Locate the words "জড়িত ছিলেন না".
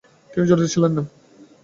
0.49-1.03